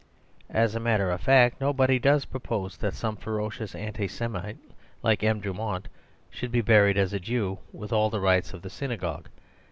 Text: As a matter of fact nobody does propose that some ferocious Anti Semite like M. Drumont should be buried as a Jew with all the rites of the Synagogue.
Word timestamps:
As 0.49 0.73
a 0.73 0.79
matter 0.79 1.11
of 1.11 1.21
fact 1.21 1.61
nobody 1.61 1.99
does 1.99 2.25
propose 2.25 2.75
that 2.77 2.95
some 2.95 3.15
ferocious 3.15 3.75
Anti 3.75 4.07
Semite 4.07 4.57
like 5.03 5.21
M. 5.23 5.39
Drumont 5.39 5.89
should 6.31 6.51
be 6.51 6.61
buried 6.61 6.97
as 6.97 7.13
a 7.13 7.19
Jew 7.19 7.59
with 7.71 7.93
all 7.93 8.09
the 8.09 8.19
rites 8.19 8.51
of 8.51 8.63
the 8.63 8.69
Synagogue. 8.71 9.29